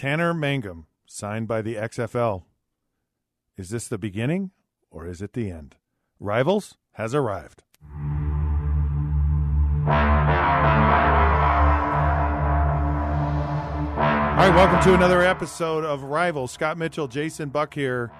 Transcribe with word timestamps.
Tanner 0.00 0.32
Mangum, 0.32 0.86
signed 1.04 1.46
by 1.46 1.60
the 1.60 1.74
XFL. 1.74 2.44
Is 3.58 3.68
this 3.68 3.86
the 3.86 3.98
beginning 3.98 4.50
or 4.90 5.06
is 5.06 5.20
it 5.20 5.34
the 5.34 5.50
end? 5.50 5.76
Rivals 6.18 6.78
has 6.92 7.14
arrived. 7.14 7.64
All 7.86 7.92
right, 14.38 14.54
welcome 14.54 14.80
to 14.84 14.94
another 14.94 15.20
episode 15.20 15.84
of 15.84 16.04
Rivals. 16.04 16.50
Scott 16.50 16.78
Mitchell, 16.78 17.06
Jason 17.06 17.50
Buck 17.50 17.74
here. 17.74 18.10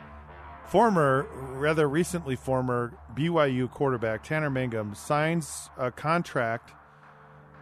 Former, 0.67 1.27
rather 1.33 1.89
recently 1.89 2.37
former 2.37 2.93
BYU 3.15 3.71
quarterback 3.71 4.23
Tanner 4.23 4.51
Mangum 4.51 4.95
signs 4.95 5.71
a 5.79 5.91
contract 5.91 6.75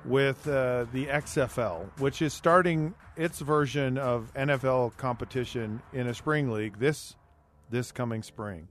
with 0.09 0.49
uh, 0.49 0.87
the 0.93 1.07
XFL, 1.07 1.87
which 1.99 2.23
is 2.23 2.33
starting 2.33 2.95
its 3.17 3.41
version 3.41 3.99
of 3.99 4.33
NFL 4.35 4.97
competition 4.97 5.83
in 5.93 6.07
a 6.07 6.15
spring 6.15 6.51
league 6.51 6.79
this 6.79 7.15
this 7.71 7.93
coming 7.93 8.23
spring. 8.23 8.69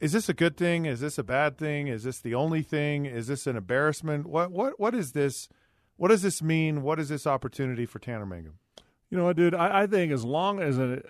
Is 0.00 0.12
this 0.12 0.28
a 0.28 0.34
good 0.34 0.56
thing? 0.56 0.86
Is 0.86 1.00
this 1.00 1.18
a 1.18 1.22
bad 1.22 1.56
thing? 1.56 1.88
Is 1.88 2.02
this 2.02 2.18
the 2.18 2.34
only 2.34 2.62
thing? 2.62 3.06
Is 3.06 3.26
this 3.26 3.46
an 3.46 3.56
embarrassment? 3.56 4.26
What 4.26 4.50
what 4.50 4.78
what 4.78 4.94
is 4.94 5.12
this? 5.12 5.48
What 5.96 6.08
does 6.08 6.22
this 6.22 6.42
mean? 6.42 6.82
What 6.82 7.00
is 7.00 7.08
this 7.08 7.26
opportunity 7.26 7.86
for 7.86 7.98
Tanner 7.98 8.26
Mangum? 8.26 8.58
You 9.10 9.18
know 9.18 9.24
what, 9.24 9.36
dude? 9.36 9.54
I, 9.54 9.82
I 9.82 9.86
think 9.86 10.12
as 10.12 10.24
long 10.24 10.60
as 10.60 10.78
an 10.78 11.02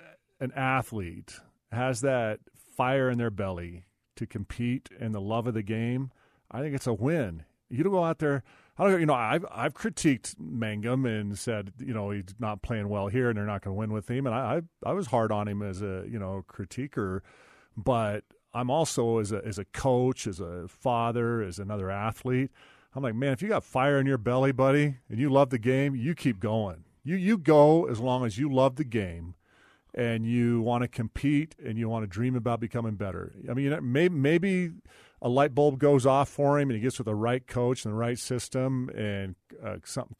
athlete 0.55 1.41
has 1.73 2.01
that 2.03 2.41
fire 2.77 3.11
in 3.11 3.19
their 3.19 3.31
belly 3.31 3.85
to 4.17 4.27
compete 4.27 4.89
and 4.99 5.15
the 5.15 5.21
love 5.21 5.47
of 5.47 5.55
the 5.55 5.63
game, 5.63 6.11
I 6.51 6.61
think 6.61 6.75
it's 6.75 6.87
a 6.87 6.95
win. 6.95 7.45
You 7.71 7.85
don't 7.85 7.93
go 7.93 8.05
out 8.05 8.19
there. 8.19 8.43
I 8.79 8.85
don't. 8.85 9.01
You 9.01 9.07
know, 9.07 9.15
I've 9.15 9.45
I've 9.51 9.75
critiqued 9.75 10.39
Mangum 10.39 11.05
and 11.05 11.39
said, 11.39 11.73
you 11.79 11.93
know, 11.93 12.11
he's 12.11 12.35
not 12.39 12.63
playing 12.63 12.89
well 12.89 13.09
here, 13.09 13.29
and 13.29 13.37
they're 13.37 13.47
not 13.47 13.63
going 13.63 13.75
to 13.75 13.79
win 13.79 13.93
with 13.93 14.09
him. 14.09 14.27
And 14.27 14.35
I, 14.35 14.63
I 14.85 14.91
I 14.91 14.93
was 14.93 15.09
hard 15.09 15.33
on 15.33 15.49
him 15.49 15.63
as 15.63 15.83
a 15.83 16.05
you 16.09 16.19
know 16.19 16.45
critiquer, 16.49 17.21
but 17.77 18.25
I'm 18.55 18.71
also 18.71 19.19
as 19.19 19.33
a 19.33 19.45
as 19.45 19.59
a 19.59 19.65
coach, 19.65 20.27
as 20.27 20.41
a 20.41 20.69
father, 20.69 21.43
as 21.43 21.59
another 21.59 21.91
athlete. 21.91 22.51
I'm 22.95 23.03
like, 23.03 23.15
man, 23.15 23.33
if 23.33 23.43
you 23.43 23.49
got 23.49 23.65
fire 23.65 23.99
in 23.99 24.07
your 24.07 24.19
belly, 24.19 24.53
buddy, 24.53 24.97
and 25.09 25.19
you 25.19 25.29
love 25.29 25.51
the 25.51 25.59
game, 25.59 25.95
you 25.95 26.15
keep 26.15 26.41
going. 26.41 26.85
You 27.05 27.17
you 27.17 27.37
go 27.37 27.87
as 27.87 28.01
long 28.01 28.25
as 28.25 28.39
you 28.39 28.51
love 28.51 28.77
the 28.77 28.85
game, 28.85 29.35
and 29.95 30.25
you 30.25 30.61
want 30.61 30.83
to 30.83 30.89
compete, 30.89 31.55
and 31.63 31.79
you 31.79 31.89
want 31.89 32.05
to 32.05 32.07
dream 32.07 32.37
about 32.37 32.61
becoming 32.61 32.95
better. 32.95 33.33
I 33.51 33.55
mean, 33.55 33.77
maybe 33.83 34.15
maybe 34.15 34.71
a 35.21 35.29
light 35.29 35.55
bulb 35.55 35.79
goes 35.79 36.07
off 36.07 36.29
for 36.29 36.59
him, 36.59 36.71
and 36.71 36.77
he 36.77 36.83
gets 36.83 36.99
with 36.99 37.07
the 37.07 37.15
right 37.15 37.47
coach 37.47 37.85
and 37.85 37.93
the 37.93 37.99
right 37.99 38.19
system, 38.19 38.89
and 38.97 39.35
uh, 39.65 39.77
something 39.85 40.17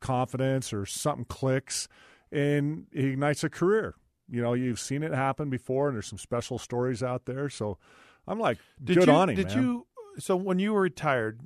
confidence 0.00 0.72
or 0.72 0.84
something 0.84 1.24
clicks, 1.24 1.88
and 2.30 2.86
he 2.92 3.08
ignites 3.08 3.44
a 3.44 3.48
career. 3.50 3.94
You 4.28 4.42
know, 4.42 4.54
you've 4.54 4.80
seen 4.80 5.02
it 5.02 5.12
happen 5.12 5.50
before, 5.50 5.88
and 5.88 5.96
there's 5.96 6.06
some 6.06 6.18
special 6.18 6.58
stories 6.58 7.02
out 7.02 7.24
there. 7.26 7.48
So 7.48 7.78
I'm 8.26 8.38
like, 8.38 8.58
did 8.82 8.96
good 8.98 9.08
you, 9.08 9.12
on 9.14 9.30
him. 9.30 9.36
Did 9.36 9.48
man. 9.48 9.62
you? 9.62 9.86
So 10.18 10.36
when 10.36 10.58
you 10.58 10.74
were 10.74 10.82
retired, 10.82 11.40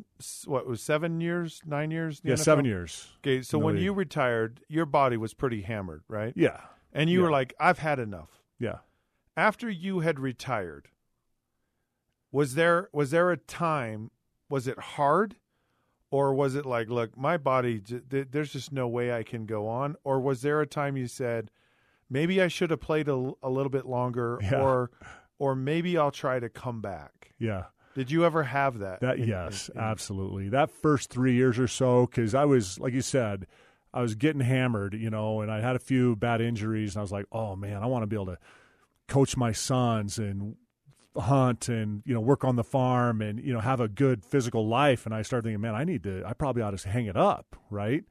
what 0.44 0.66
was 0.66 0.82
seven 0.82 1.20
years, 1.20 1.62
nine 1.64 1.92
years? 1.92 2.20
Yeah, 2.24 2.34
NFL? 2.34 2.38
seven 2.38 2.64
years. 2.64 3.08
Okay, 3.20 3.42
so 3.42 3.58
when 3.58 3.76
league. 3.76 3.84
you 3.84 3.92
retired, 3.92 4.60
your 4.68 4.86
body 4.86 5.16
was 5.16 5.34
pretty 5.34 5.62
hammered, 5.62 6.02
right? 6.08 6.32
Yeah, 6.36 6.60
And 6.92 7.08
you 7.08 7.22
were 7.22 7.30
like, 7.30 7.54
"I've 7.60 7.78
had 7.78 7.98
enough." 7.98 8.42
yeah. 8.58 8.78
After 9.36 9.68
you 9.68 10.00
had 10.00 10.18
retired, 10.18 10.88
was 12.32 12.54
there 12.54 12.88
was 12.92 13.10
there 13.10 13.30
a 13.30 13.36
time? 13.36 14.10
Was 14.48 14.66
it 14.68 14.78
hard, 14.78 15.36
or 16.10 16.32
was 16.34 16.54
it 16.54 16.64
like, 16.66 16.88
"Look, 16.88 17.16
my 17.16 17.36
body, 17.36 17.82
there's 17.84 18.52
just 18.52 18.72
no 18.72 18.86
way 18.88 19.12
I 19.12 19.22
can 19.22 19.46
go 19.46 19.66
on," 19.68 19.96
or 20.04 20.20
was 20.20 20.42
there 20.42 20.60
a 20.60 20.66
time 20.66 20.96
you 20.96 21.06
said, 21.06 21.50
"Maybe 22.10 22.40
I 22.40 22.48
should 22.48 22.70
have 22.70 22.80
played 22.80 23.08
a, 23.08 23.32
a 23.42 23.50
little 23.50 23.70
bit 23.70 23.86
longer," 23.86 24.38
Yeah. 24.42 24.60
or 24.62 24.90
or 25.38 25.54
maybe 25.54 25.98
I'll 25.98 26.10
try 26.12 26.38
to 26.40 26.48
come 26.48 26.80
back? 26.80 27.32
Yeah, 27.38 27.64
Did 27.94 28.10
you 28.10 28.24
ever 28.24 28.44
have 28.44 28.78
that? 28.78 29.00
that 29.00 29.18
in- 29.18 29.28
yes, 29.28 29.68
in- 29.68 29.76
in- 29.80 29.84
absolutely. 29.84 30.48
That 30.48 30.70
first 30.70 31.10
three 31.10 31.34
years 31.34 31.58
or 31.58 31.68
so, 31.68 32.06
because 32.06 32.34
I 32.34 32.44
was 32.44 32.78
like 32.78 32.92
you 32.94 33.02
said, 33.02 33.46
I 33.92 34.00
was 34.02 34.14
getting 34.14 34.40
hammered, 34.42 34.94
you 34.94 35.10
know, 35.10 35.40
and 35.40 35.50
I 35.50 35.60
had 35.60 35.74
a 35.76 35.80
few 35.80 36.14
bad 36.16 36.40
injuries, 36.40 36.94
and 36.94 37.00
I 37.00 37.02
was 37.02 37.12
like, 37.12 37.26
oh 37.32 37.56
man, 37.56 37.82
I 37.82 37.86
want 37.86 38.02
to 38.04 38.06
be 38.06 38.16
able 38.16 38.26
to 38.26 38.38
coach 39.08 39.36
my 39.36 39.52
sons 39.52 40.18
and 40.18 40.56
hunt 41.18 41.68
and 41.68 42.02
you 42.04 42.14
know 42.14 42.20
work 42.20 42.44
on 42.44 42.56
the 42.56 42.64
farm 42.64 43.20
and 43.20 43.40
you 43.40 43.52
know 43.52 43.60
have 43.60 43.80
a 43.80 43.88
good 43.88 44.24
physical 44.24 44.66
life. 44.66 45.06
And 45.06 45.14
i 45.14 45.22
started 45.22 45.44
thinking 45.44 45.60
man 45.60 45.74
i 45.74 45.84
need 45.84 46.02
to 46.04 46.22
i 46.26 46.32
probably 46.32 46.62
ought 46.62 46.76
to 46.76 46.88
hang 46.88 47.06
it 47.06 47.16
up 47.16 47.56
right? 47.70 48.04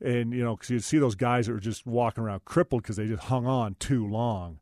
And 0.00 0.32
you 0.32 0.42
know 0.42 0.56
because 0.56 0.70
you'd 0.70 0.84
see 0.84 0.98
those 0.98 1.14
guys 1.14 1.46
that 1.46 1.52
were 1.52 1.60
just 1.60 1.86
walking 1.86 2.24
around 2.24 2.44
crippled 2.44 2.82
because 2.82 2.96
they 2.96 3.06
just 3.06 3.24
hung 3.24 3.46
on 3.46 3.76
too 3.78 4.06
long. 4.06 4.58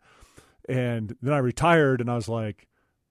And 0.68 1.16
then 1.20 1.32
i 1.32 1.38
retired 1.38 2.00
and 2.00 2.10
i 2.10 2.14
was 2.14 2.28
like 2.28 2.68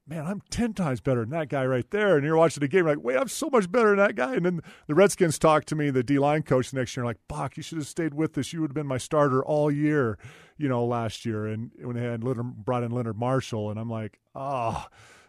man 0.07 0.25
i'm 0.25 0.41
10 0.49 0.73
times 0.73 0.99
better 0.99 1.21
than 1.21 1.29
that 1.29 1.49
guy 1.49 1.65
right 1.65 1.89
there. 1.91 2.17
And 2.17 2.25
you're 2.25 2.37
watching 2.37 2.61
the 2.61 2.67
game 2.67 2.85
like 2.85 2.99
wait 3.01 3.17
i'm 3.17 3.27
so 3.27 3.49
much 3.49 3.71
better 3.71 3.89
than 3.89 3.99
that 3.99 4.15
guy. 4.15 4.35
And 4.35 4.45
then 4.45 4.61
the 4.87 4.95
redskins 4.95 5.39
talked 5.39 5.67
to 5.69 5.75
me 5.75 5.89
the 5.89 6.03
d-line 6.03 6.43
coach 6.43 6.73
next 6.73 6.95
year 6.95 7.05
like 7.05 7.17
Buck 7.27 7.57
you 7.57 7.63
should 7.63 7.77
have 7.77 7.87
stayed 7.87 8.13
with 8.13 8.37
us. 8.37 8.53
You 8.53 8.61
would 8.61 8.71
have 8.71 8.75
been 8.75 8.87
my 8.87 8.97
starter 8.97 9.43
all 9.43 9.71
year 9.71 10.17
you 10.57 10.67
know 10.67 10.85
last 10.85 11.25
year. 11.25 11.47
And 11.47 11.71
when 11.81 11.95
they 11.95 12.03
had 12.03 12.23
Leonard, 12.23 12.65
brought 12.65 12.83
in 12.83 12.91
leonard 12.91 13.17
marshall 13.17 13.69
and 13.69 13.79
i'm 13.79 13.89
like 13.89 14.19
oh 14.35 14.85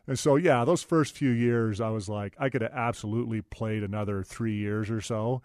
and 0.06 0.19
so 0.19 0.37
yeah 0.37 0.65
those 0.65 0.82
first 0.82 1.16
few 1.16 1.31
years 1.31 1.81
i 1.81 1.88
was 1.88 2.09
like 2.09 2.34
i 2.38 2.49
could 2.49 2.62
have 2.62 2.72
absolutely 2.72 3.41
played 3.41 3.82
another 3.82 4.22
three 4.22 4.56
years 4.56 4.91
or 4.91 5.00
so. 5.00 5.43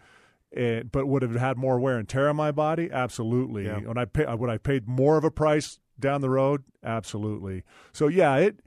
And, 0.56 0.90
but 0.90 1.08
would 1.08 1.24
have 1.24 1.36
had 1.36 1.58
more 1.58 1.78
wear 1.78 1.98
and 1.98 2.08
tear 2.08 2.30
on 2.30 2.38
my 2.38 2.54
body? 2.54 2.90
Absolutely. 2.90 3.66
Yeah. 3.66 3.80
when 3.80 3.98
i 3.98 4.06
pay 4.06 4.26
would 4.34 4.50
i 4.50 4.58
paid 4.58 4.88
more 4.88 5.18
of 5.18 5.24
a 5.24 5.32
price 5.32 5.80
down 6.00 6.22
the 6.22 6.30
road? 6.30 6.64
Absolutely. 6.84 7.64
So 7.92 8.08
yeah 8.08 8.38
it 8.38 8.60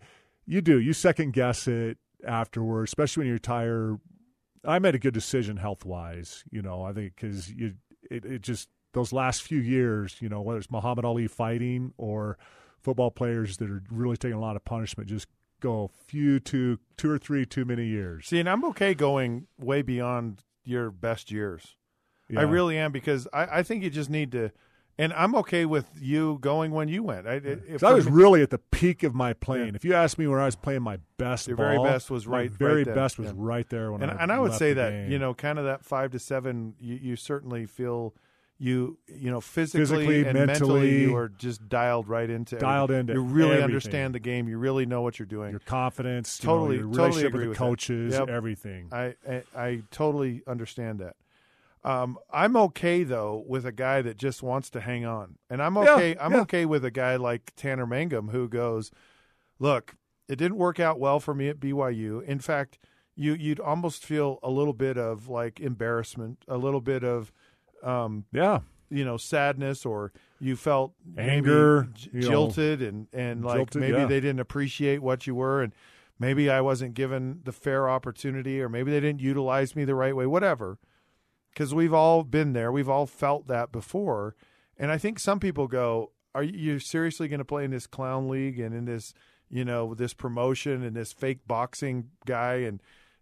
you 0.51 0.61
do. 0.61 0.79
You 0.79 0.93
second 0.93 1.33
guess 1.33 1.67
it 1.69 1.99
afterwards 2.27 2.91
especially 2.91 3.23
when 3.23 3.29
you 3.29 3.35
retire. 3.35 3.99
I 4.65 4.79
made 4.79 4.95
a 4.95 4.99
good 4.99 5.15
decision 5.15 5.57
health 5.57 5.87
wise 5.87 6.45
you 6.51 6.61
know 6.61 6.83
i 6.83 6.93
think 6.93 7.15
because 7.17 7.51
you 7.51 7.77
it, 8.11 8.27
it 8.27 8.43
just 8.43 8.69
those 8.93 9.11
last 9.11 9.41
few 9.43 9.59
years 9.59 10.17
you 10.21 10.29
know 10.29 10.43
whether 10.43 10.59
it's 10.59 10.71
muhammad 10.71 11.07
ali 11.07 11.27
fighting 11.29 11.95
or 11.97 12.37
football 12.79 13.11
players 13.11 13.57
that 13.57 13.71
are 13.71 13.83
really 13.91 14.19
taking 14.19 14.37
a 14.37 14.41
lot 14.41 14.57
of 14.57 14.65
punishment 14.67 15.09
just 15.09 15.29
go 15.61 15.85
a 15.85 16.05
few 16.07 16.41
two 16.41 16.79
two 16.97 17.11
or 17.11 17.19
three 17.19 17.47
too 17.47 17.65
many 17.65 17.87
years. 17.87 18.27
See, 18.27 18.41
and 18.41 18.49
I'm 18.49 18.65
okay 18.67 18.95
going 18.95 19.47
way 19.59 19.83
beyond 19.83 20.43
your 20.65 20.91
best 20.91 21.31
years. 21.31 21.77
I 22.37 22.43
really 22.43 22.79
am 22.79 22.93
because 22.93 23.27
I, 23.33 23.59
I 23.59 23.63
think 23.65 23.83
you 23.83 23.91
just 23.91 24.09
need 24.09 24.31
to, 24.33 24.53
and 24.99 25.13
I'm 25.15 25.35
okay 25.37 25.65
with 25.65 25.87
you 26.01 26.39
going 26.41 26.73
when 26.73 26.89
you 26.89 27.03
went. 27.03 27.27
I, 27.27 27.35
if 27.35 27.83
I 27.83 27.93
was 27.95 28.07
me- 28.07 28.13
really 28.13 28.43
at 28.43 28.51
the 28.51 28.59
peak 28.59 29.03
of 29.03 29.15
my 29.15 29.33
playing. 29.33 29.69
Yeah. 29.69 29.77
If 29.77 29.85
you 29.85 29.95
asked 29.95 30.19
me 30.19 30.27
where 30.27 30.41
I 30.41 30.47
was 30.47 30.57
playing 30.57 30.83
my 30.83 30.99
best, 31.17 31.49
Your 31.49 31.57
very 31.57 31.79
best 31.83 32.11
was 32.11 32.27
right- 32.27 32.51
very 32.51 32.85
right 32.85 32.95
best 32.95 33.19
was 33.19 33.29
Yeah. 33.29 33.33
right 33.37 33.69
there 33.71 33.93
when 33.93 34.03
and, 34.03 34.11
I 34.13 34.23
and 34.23 34.33
I 34.33 34.39
would 34.39 34.53
say 34.55 34.73
that 34.75 34.91
game. 34.91 35.11
you 35.11 35.19
know, 35.19 35.33
kind 35.35 35.59
of 35.59 35.65
that 35.65 35.85
five 35.85 36.11
to 36.13 36.19
seven, 36.19 36.75
you, 36.79 36.97
you 36.97 37.17
certainly 37.17 37.67
feel 37.67 38.15
you 38.63 38.99
you 39.09 39.31
know 39.31 39.41
physically, 39.41 39.81
Physically, 39.87 40.17
and 40.27 40.35
mentally, 40.35 40.47
mentally, 40.81 41.01
you 41.01 41.17
are 41.17 41.31
just 41.31 41.67
dialed 41.71 42.07
right 42.09 42.29
into 42.29 42.57
dialed 42.59 42.91
everything. 42.91 43.01
into 43.09 43.13
You 43.15 43.23
really 43.23 43.51
everything. 43.53 43.65
understand 43.65 44.15
the 44.15 44.21
game. 44.21 44.49
You 44.49 44.59
really 44.59 44.85
know 44.85 45.01
what 45.01 45.19
you're 45.19 45.25
doing. 45.25 45.51
your 45.53 45.61
confidence, 45.61 46.39
you 46.43 46.47
Totally- 46.47 46.77
know, 46.77 46.83
your 46.83 46.89
totally 46.89 47.01
relationship 47.07 47.29
agree 47.35 47.49
with 47.49 47.57
the 47.57 47.65
coaches, 47.65 48.13
Yep. 48.19 48.29
everything. 48.29 48.89
I, 48.93 49.15
I 49.27 49.43
I 49.57 49.83
totally 49.91 50.43
understand 50.47 50.99
that. 50.99 51.17
Um, 51.83 52.19
I'm 52.31 52.57
okay 52.57 53.05
though 53.05 53.43
with 53.47 53.65
a 53.65 53.73
guy 53.73 54.03
that 54.03 54.19
just 54.19 54.43
wants 54.43 54.69
to 54.71 54.81
hang 54.81 55.07
on, 55.07 55.37
and 55.49 55.63
I'm 55.63 55.77
Yeah, 55.77 55.95
okay. 55.95 56.17
I'm 56.21 56.33
yeah. 56.33 56.41
okay 56.43 56.67
with 56.67 56.85
a 56.85 56.91
guy 56.91 57.17
like 57.17 57.53
Tanner 57.57 57.87
Mangum 57.87 58.29
who 58.29 58.49
goes, 58.49 58.91
"Look, 59.59 59.97
it 60.29 60.37
didn't 60.37 60.59
work 60.59 60.79
out 60.79 61.01
well 61.01 61.21
for 61.21 61.35
me 61.35 61.49
at 61.49 61.59
BYU. 61.59 62.23
In 62.25 62.39
fact, 62.39 62.79
you 63.17 63.33
you'd 63.35 63.61
almost 63.61 64.05
feel 64.05 64.39
a 64.43 64.51
little 64.51 64.75
bit 64.75 64.99
of 64.99 65.29
like 65.29 65.59
embarrassment, 65.59 66.45
a 66.47 66.57
little 66.59 66.81
bit 66.83 67.03
of, 67.03 67.33
um, 67.83 68.27
yeah, 68.31 68.61
you 68.91 69.05
know, 69.05 69.17
sadness, 69.17 69.87
or 69.87 70.13
you 70.39 70.57
felt 70.57 70.93
Anger, 71.17 71.89
j- 71.95 72.11
you 72.13 72.21
know. 72.21 72.29
jilted, 72.29 72.83
and 72.83 73.07
and 73.15 73.43
like 73.45 73.71
Jilted, 73.71 73.81
maybe 73.81 73.99
yeah. 73.99 74.07
they 74.07 74.21
didn't 74.21 74.41
appreciate 74.41 75.03
what 75.03 75.27
you 75.27 75.35
were, 75.35 75.63
and 75.63 75.75
maybe 76.19 76.51
I 76.51 76.61
wasn't 76.61 76.93
given 76.93 77.41
the 77.45 77.53
fair 77.53 77.89
opportunity, 77.89 78.61
or 78.61 78.69
maybe 78.69 78.91
they 78.91 79.01
didn't 79.01 79.21
utilize 79.23 79.75
me 79.75 79.85
the 79.87 79.95
right 79.95 80.15
way, 80.15 80.27
whatever. 80.27 80.79
Because 81.53 81.75
we've 81.75 81.95
all 81.95 82.23
been 82.25 82.53
there, 82.53 82.71
we've 82.73 82.89
all 82.89 83.07
felt 83.07 83.47
that 83.49 83.73
before, 83.73 84.35
and 84.79 84.91
I 84.91 84.99
think 84.99 85.19
some 85.19 85.41
people 85.41 85.67
go, 85.67 86.13
"Are 86.35 86.43
you 86.43 86.79
seriously 86.79 87.29
going 87.29 87.39
to 87.39 87.45
play 87.45 87.65
in 87.65 87.71
this 87.71 87.87
clown 87.87 88.29
league 88.29 88.59
and 88.59 88.75
in 88.75 88.85
this, 88.85 89.13
you 89.49 89.65
know, 89.65 89.95
this 89.95 90.15
promotion 90.15 90.83
and 90.83 90.97
this 90.97 91.13
fake 91.13 91.41
boxing 91.47 92.11
guy 92.25 92.55
and?" 92.55 92.81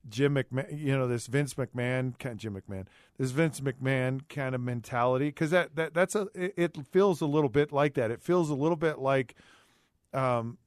Jim 0.09 0.37
McMahon, 0.37 0.79
you 0.79 0.97
know, 0.97 1.07
this 1.07 1.27
Vince 1.27 1.55
McMahon, 1.55 2.19
kind 2.19 2.35
of 2.35 2.39
Jim 2.39 2.55
McMahon, 2.55 2.87
this 3.19 3.33
Vince 3.33 3.61
McMahon 3.61 4.27
kind 4.29 4.55
of 4.55 4.61
mentality, 4.61 5.27
because 5.27 5.51
that, 5.51 5.75
that 5.77 5.93
that's 5.93 6.15
a 6.15 6.29
it, 6.35 6.55
it 6.57 6.87
feels 6.93 7.21
a 7.21 7.27
little 7.27 7.51
bit 7.51 7.73
like 7.73 7.95
that. 7.95 8.11
It 8.11 8.23
feels 8.23 8.49
a 8.49 8.55
little 8.55 8.77
bit 8.77 9.01
like, 9.01 9.35
um, 10.15 10.59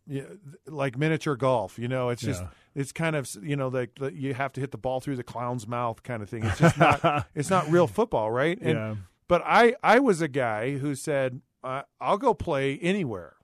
like 0.68 0.98
miniature 0.98 1.36
golf. 1.36 1.80
You 1.80 1.88
know, 1.88 2.10
it's 2.10 2.22
just 2.22 2.42
Yeah. 2.42 2.48
it's 2.76 2.92
kind 2.92 3.16
of 3.16 3.30
you 3.42 3.56
know 3.56 3.68
like 3.70 3.92
you 4.14 4.34
have 4.34 4.54
to 4.54 4.62
hit 4.62 4.72
the 4.72 4.78
ball 4.78 5.00
through 5.00 5.16
the 5.18 5.24
clown's 5.24 5.68
mouth 5.68 6.04
kind 6.04 6.22
of 6.24 6.30
thing. 6.30 6.44
It's 6.46 6.60
just 6.60 6.78
not 6.78 7.28
it's 7.36 7.50
not 7.50 7.70
real 7.72 7.88
football, 7.88 8.32
right? 8.32 8.58
And 8.62 8.76
yeah. 8.78 8.96
But 9.28 9.44
I 9.46 9.76
I 9.82 10.00
was 10.00 10.22
a 10.22 10.28
guy 10.28 10.78
who 10.78 10.94
said 10.96 11.42
uh, 11.64 11.84
I'll 12.00 12.18
go 12.18 12.34
play 12.34 12.78
anywhere. 12.80 13.36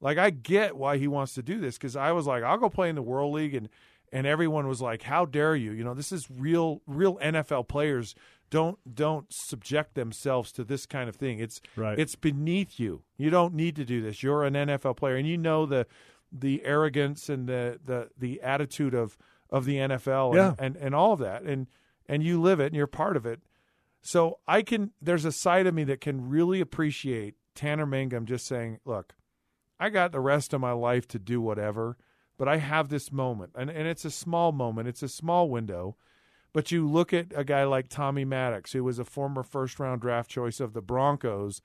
Like 0.00 0.16
I 0.18 0.30
get 0.30 0.76
why 0.76 0.96
he 0.96 1.06
wants 1.08 1.34
to 1.34 1.42
do 1.42 1.60
this 1.60 1.76
because 1.76 1.94
I 1.96 2.12
was 2.12 2.26
like 2.26 2.42
I'll 2.42 2.56
go 2.58 2.70
play 2.70 2.88
in 2.88 2.94
the 2.94 3.02
World 3.02 3.34
League 3.34 3.54
and 3.54 3.68
and 4.12 4.26
everyone 4.26 4.66
was 4.66 4.80
like 4.80 5.02
how 5.02 5.24
dare 5.26 5.54
you 5.54 5.72
you 5.72 5.84
know 5.84 5.94
this 5.94 6.10
is 6.10 6.26
real 6.30 6.80
real 6.86 7.16
NFL 7.18 7.68
players 7.68 8.14
don't 8.50 8.78
don't 8.94 9.26
subject 9.32 9.94
themselves 9.94 10.52
to 10.52 10.64
this 10.64 10.84
kind 10.86 11.08
of 11.08 11.16
thing. 11.16 11.38
It's 11.38 11.60
Right. 11.76 11.98
it's 11.98 12.16
beneath 12.16 12.78
you. 12.80 13.02
You 13.16 13.30
don't 13.30 13.54
need 13.54 13.76
to 13.76 13.84
do 13.84 14.02
this. 14.02 14.22
You're 14.22 14.44
an 14.44 14.54
NFL 14.54 14.96
player. 14.96 15.16
And 15.16 15.26
you 15.28 15.38
know 15.38 15.66
the 15.66 15.86
the 16.32 16.64
arrogance 16.64 17.28
and 17.28 17.48
the 17.48 17.78
the 17.84 18.10
the 18.18 18.40
attitude 18.42 18.94
of 18.94 19.16
of 19.50 19.64
the 19.64 19.76
NFL 19.76 20.28
and, 20.30 20.36
Yeah. 20.36 20.54
and 20.58 20.76
and 20.76 20.94
all 20.94 21.12
of 21.12 21.20
that. 21.20 21.42
And 21.42 21.68
and 22.06 22.22
you 22.22 22.40
live 22.40 22.60
it 22.60 22.66
and 22.66 22.74
you're 22.74 22.86
part 22.86 23.16
of 23.16 23.24
it. 23.26 23.40
So 24.02 24.38
I 24.48 24.62
can 24.62 24.92
there's 25.00 25.24
a 25.24 25.32
side 25.32 25.66
of 25.66 25.74
me 25.74 25.84
that 25.84 26.00
can 26.00 26.28
really 26.28 26.60
appreciate 26.60 27.34
Tanner 27.54 27.86
Mangum 27.86 28.26
just 28.26 28.46
saying 28.46 28.78
look 28.84 29.14
I 29.78 29.88
got 29.90 30.12
the 30.12 30.20
rest 30.20 30.52
of 30.52 30.60
my 30.60 30.72
life 30.72 31.08
to 31.08 31.18
do 31.18 31.40
whatever, 31.40 31.96
but 32.36 32.48
I 32.48 32.58
have 32.58 32.88
this 32.90 33.10
moment, 33.10 33.52
and, 33.54 33.70
and 33.70 33.88
it's 33.88 34.04
a 34.04 34.10
small 34.10 34.52
moment, 34.52 34.88
it's 34.88 35.02
a 35.02 35.08
small 35.08 35.48
window. 35.48 35.96
But 36.52 36.70
you 36.72 36.88
look 36.88 37.12
at 37.12 37.26
a 37.34 37.44
guy 37.44 37.64
like 37.64 37.88
Tommy 37.88 38.24
Maddox, 38.24 38.72
who 38.72 38.82
was 38.82 38.98
a 38.98 39.04
former 39.04 39.42
first 39.42 39.78
round 39.78 40.00
draft 40.00 40.30
choice 40.30 40.58
of 40.60 40.72
the 40.72 40.82
Broncos, 40.82 41.62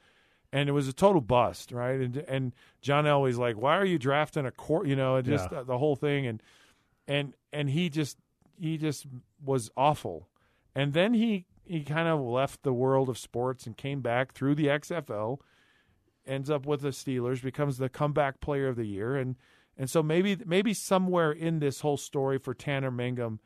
and 0.54 0.70
it 0.70 0.74
was 0.74 0.88
a 0.88 0.94
total 0.94 1.22
bust, 1.22 1.72
right? 1.72 2.00
And 2.00 2.18
and 2.18 2.54
John 2.82 3.06
Elway's 3.06 3.38
like, 3.38 3.56
why 3.58 3.78
are 3.78 3.86
you 3.86 3.98
drafting 3.98 4.46
a 4.46 4.52
court? 4.52 4.88
You 4.88 4.96
know, 4.96 5.22
just 5.22 5.52
Yeah. 5.52 5.60
the, 5.60 5.66
the 5.66 5.78
whole 5.78 5.96
thing, 5.96 6.28
and 6.28 6.42
and 7.08 7.34
and 7.52 7.70
he 7.72 7.90
just 7.90 8.18
he 8.60 8.78
just 8.78 9.06
was 9.44 9.70
awful, 9.76 10.30
and 10.76 10.94
then 10.94 11.14
he 11.14 11.46
he 11.66 11.84
kind 11.84 12.08
of 12.08 12.20
left 12.22 12.62
the 12.62 12.74
world 12.74 13.10
of 13.10 13.18
sports 13.18 13.66
and 13.66 13.76
came 13.76 14.02
back 14.02 14.34
through 14.34 14.54
the 14.56 14.68
XFL 14.68 15.40
ends 16.28 16.50
up 16.50 16.66
with 16.66 16.82
the 16.82 16.90
Steelers, 16.90 17.42
becomes 17.42 17.78
the 17.78 17.90
comeback 17.90 18.40
player 18.40 18.68
of 18.68 18.76
the 18.76 18.86
year, 18.86 19.16
and 19.16 19.36
and 19.78 19.90
so 19.90 20.02
maybe 20.02 20.38
maybe 20.46 20.74
somewhere 20.74 21.32
in 21.32 21.60
this 21.60 21.82
whole 21.82 21.98
story 21.98 22.38
for 22.38 22.54
Tanner 22.54 22.92
Mangum, 22.92 23.40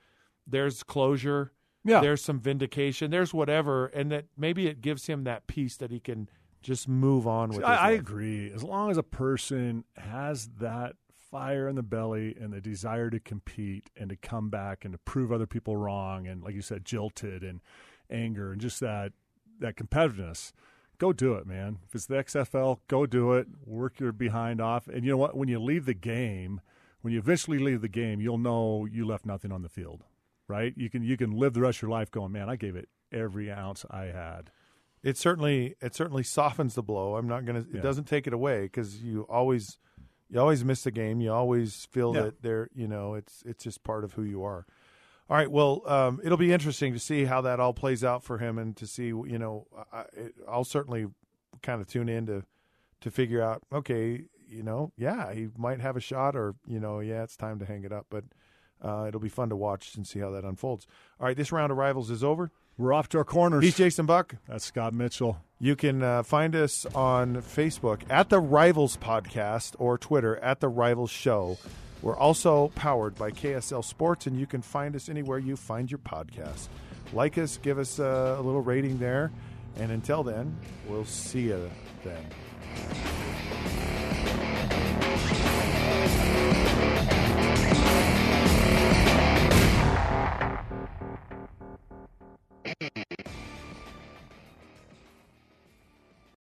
there's 0.49 0.83
closure, 0.83 1.51
Yeah. 1.83 2.01
there's 2.01 2.23
some 2.23 2.39
vindication, 2.39 3.11
there's 3.11 3.33
whatever, 3.33 3.87
and 3.87 4.11
that 4.11 4.25
maybe 4.37 4.67
it 4.67 4.81
gives 4.81 5.07
him 5.07 5.23
that 5.25 5.47
peace 5.47 5.77
that 5.77 5.91
he 5.91 5.99
can 5.99 6.29
just 6.61 6.87
move 6.87 7.25
on 7.27 7.49
with. 7.49 7.63
I, 7.63 7.75
I 7.75 7.91
agree. 7.91 8.51
As 8.51 8.63
long 8.63 8.91
as 8.91 8.97
a 8.97 9.03
person 9.03 9.85
has 9.97 10.47
that 10.59 10.95
fire 11.31 11.67
in 11.67 11.75
the 11.75 11.83
belly 11.83 12.35
and 12.39 12.51
the 12.51 12.59
desire 12.59 13.09
to 13.11 13.19
compete 13.19 13.89
and 13.95 14.09
to 14.09 14.15
come 14.15 14.49
back 14.49 14.83
and 14.83 14.91
to 14.93 14.97
prove 14.97 15.31
other 15.31 15.47
people 15.47 15.77
wrong, 15.77 16.27
and 16.27 16.43
like 16.43 16.55
you 16.55 16.61
said, 16.61 16.83
jilted 16.83 17.43
and 17.43 17.61
anger 18.09 18.51
and 18.51 18.59
just 18.59 18.79
that 18.79 19.13
that 19.59 19.75
competitiveness, 19.75 20.51
go 20.97 21.13
do 21.13 21.33
it, 21.35 21.45
man. 21.45 21.77
If 21.87 21.95
it's 21.95 22.05
the 22.07 22.15
XFL, 22.15 22.79
go 22.87 23.05
do 23.05 23.33
it. 23.33 23.47
Work 23.65 23.99
your 23.99 24.11
behind 24.11 24.59
off, 24.61 24.87
and 24.87 25.03
you 25.05 25.11
know 25.11 25.17
what? 25.17 25.37
When 25.37 25.47
you 25.49 25.59
leave 25.59 25.85
the 25.85 25.93
game, 25.93 26.61
when 27.01 27.13
you 27.13 27.19
eventually 27.19 27.59
leave 27.59 27.81
the 27.81 27.87
game, 27.89 28.19
you'll 28.19 28.37
know 28.37 28.85
you 28.89 29.05
left 29.05 29.25
nothing 29.25 29.51
on 29.51 29.61
the 29.61 29.69
field, 29.69 30.03
right? 30.49 30.73
You 30.75 30.89
can 30.89 31.03
you 31.03 31.15
can 31.15 31.31
live 31.31 31.53
the 31.53 31.61
rest 31.61 31.77
of 31.77 31.83
your 31.83 31.91
life 31.91 32.11
going, 32.11 32.31
man, 32.33 32.49
I 32.49 32.57
gave 32.57 32.75
it 32.75 32.89
every 33.11 33.49
ounce 33.51 33.85
I 33.89 34.05
had. 34.05 34.51
It 35.01 35.15
certainly 35.17 35.75
it 35.81 35.95
certainly 35.95 36.23
softens 36.23 36.75
the 36.75 36.83
blow. 36.83 37.15
I'm 37.15 37.27
not 37.27 37.45
gonna. 37.45 37.59
It 37.59 37.67
Yeah. 37.75 37.81
doesn't 37.81 38.05
take 38.05 38.27
it 38.27 38.33
away 38.33 38.63
because 38.63 39.01
you 39.01 39.21
always 39.29 39.77
you 40.29 40.39
always 40.39 40.65
miss 40.65 40.83
the 40.83 40.91
game. 40.91 41.21
You 41.21 41.31
always 41.31 41.85
feel 41.85 42.13
Yeah. 42.13 42.23
that 42.23 42.41
they're 42.41 42.69
you 42.73 42.87
know 42.87 43.13
it's 43.13 43.41
it's 43.45 43.63
just 43.63 43.83
part 43.83 44.03
of 44.03 44.13
who 44.13 44.23
you 44.23 44.43
are. 44.43 44.65
All 45.29 45.37
right. 45.37 45.49
Well, 45.49 45.83
um, 45.85 46.19
it'll 46.23 46.37
be 46.39 46.51
interesting 46.51 46.91
to 46.93 46.99
see 46.99 47.25
how 47.25 47.39
that 47.41 47.59
all 47.59 47.73
plays 47.73 48.03
out 48.03 48.23
for 48.23 48.39
him, 48.39 48.57
and 48.57 48.75
to 48.77 48.85
see 48.87 49.07
you 49.07 49.37
know 49.39 49.67
I, 49.93 50.01
it, 50.13 50.33
I'll 50.49 50.65
certainly 50.65 51.05
kind 51.61 51.79
of 51.81 51.87
tune 51.87 52.09
in 52.09 52.25
to 52.25 52.43
to 53.01 53.11
figure 53.11 53.41
out. 53.41 53.61
Okay, 53.71 54.25
you 54.47 54.63
know, 54.63 54.91
yeah, 54.97 55.31
he 55.31 55.47
might 55.57 55.79
have 55.79 55.95
a 55.95 56.01
shot, 56.01 56.35
or 56.35 56.55
you 56.67 56.79
know, 56.79 56.99
yeah, 56.99 57.23
it's 57.23 57.37
time 57.37 57.59
to 57.59 57.65
hang 57.65 57.83
it 57.85 57.93
up. 57.93 58.07
But 58.09 58.25
uh, 58.83 59.05
it'll 59.07 59.19
be 59.19 59.29
fun 59.29 59.49
to 59.49 59.55
watch 59.55 59.95
and 59.95 60.05
see 60.07 60.19
how 60.19 60.31
that 60.31 60.43
unfolds. 60.43 60.87
All 61.19 61.27
right, 61.27 61.35
this 61.37 61.51
round 61.51 61.71
of 61.71 61.77
rivals 61.77 62.09
is 62.09 62.23
over. 62.23 62.51
We're 62.77 62.93
off 62.93 63.09
to 63.09 63.17
our 63.17 63.25
corners. 63.25 63.63
He's 63.63 63.75
Jason 63.75 64.05
Buck. 64.05 64.35
That's 64.47 64.63
Scott 64.63 64.93
Mitchell. 64.93 65.37
You 65.59 65.75
can 65.75 66.01
uh, 66.01 66.23
find 66.23 66.55
us 66.55 66.85
on 66.95 67.35
Facebook 67.37 68.03
at 68.09 68.29
the 68.29 68.39
Rivals 68.39 68.95
Podcast 68.95 69.75
or 69.77 69.97
Twitter 69.97 70.37
at 70.37 70.61
the 70.61 70.69
Rivals 70.69 71.11
Show. 71.11 71.57
We're 72.01 72.15
also 72.15 72.69
powered 72.75 73.15
by 73.15 73.31
KSL 73.31 73.83
Sports, 73.83 74.27
and 74.27 74.39
you 74.39 74.45
can 74.45 74.61
find 74.61 74.95
us 74.95 75.09
anywhere 75.09 75.39
you 75.39 75.57
find 75.57 75.91
your 75.91 75.97
podcast. 75.97 76.69
Like 77.11 77.37
us, 77.37 77.57
give 77.57 77.77
us 77.77 77.99
uh, 77.99 78.37
a 78.39 78.41
little 78.41 78.61
rating 78.61 78.99
there, 78.99 79.31
and 79.75 79.91
until 79.91 80.23
then, 80.23 80.55
we'll 80.87 81.03
see 81.03 81.41
you 81.41 81.69
then. 82.05 82.25